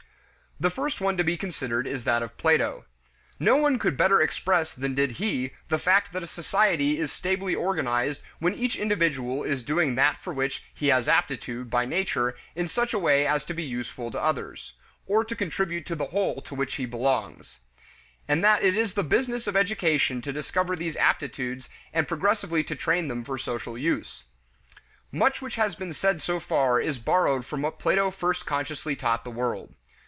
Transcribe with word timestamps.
The 0.59 0.69
first 0.69 1.01
one 1.01 1.17
to 1.17 1.23
be 1.23 1.37
considered 1.37 1.87
is 1.87 2.03
that 2.03 2.21
of 2.21 2.37
Plato. 2.37 2.85
No 3.39 3.55
one 3.55 3.79
could 3.79 3.97
better 3.97 4.21
express 4.21 4.73
than 4.73 4.93
did 4.93 5.13
he 5.13 5.53
the 5.69 5.79
fact 5.79 6.13
that 6.13 6.21
a 6.21 6.27
society 6.27 6.99
is 6.99 7.11
stably 7.11 7.55
organized 7.55 8.21
when 8.37 8.53
each 8.53 8.75
individual 8.75 9.41
is 9.43 9.63
doing 9.63 9.95
that 9.95 10.19
for 10.21 10.31
which 10.35 10.61
he 10.75 10.89
has 10.89 11.07
aptitude 11.07 11.71
by 11.71 11.85
nature 11.85 12.37
in 12.53 12.67
such 12.67 12.93
a 12.93 12.99
way 12.99 13.25
as 13.25 13.43
to 13.45 13.55
be 13.55 13.63
useful 13.63 14.11
to 14.11 14.21
others 14.21 14.73
(or 15.07 15.25
to 15.25 15.35
contribute 15.35 15.87
to 15.87 15.95
the 15.95 16.05
whole 16.05 16.41
to 16.43 16.53
which 16.53 16.75
he 16.75 16.85
belongs); 16.85 17.57
and 18.27 18.43
that 18.43 18.61
it 18.63 18.77
is 18.77 18.93
the 18.93 19.01
business 19.01 19.47
of 19.47 19.55
education 19.55 20.21
to 20.21 20.31
discover 20.31 20.75
these 20.75 20.95
aptitudes 20.95 21.69
and 21.91 22.07
progressively 22.07 22.63
to 22.63 22.75
train 22.75 23.07
them 23.07 23.23
for 23.23 23.39
social 23.39 23.79
use. 23.79 24.25
Much 25.11 25.41
which 25.41 25.55
has 25.55 25.73
been 25.73 25.91
said 25.91 26.21
so 26.21 26.39
far 26.39 26.79
is 26.79 26.99
borrowed 26.99 27.47
from 27.47 27.63
what 27.63 27.79
Plato 27.79 28.11
first 28.11 28.45
consciously 28.45 28.95
taught 28.95 29.23
the 29.23 29.31
world. 29.31 29.73